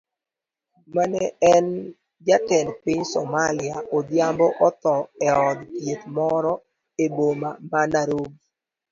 [0.95, 1.65] Mane en
[2.27, 4.93] jatend piny Somalia Odhiambo otho
[5.27, 6.53] eod thieth moro
[7.03, 8.37] eboma ma Nairobi.